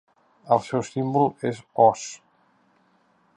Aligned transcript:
El 0.55 0.61
seu 0.67 0.83
símbol 0.87 1.29
és 1.51 1.61
Os. 1.85 2.07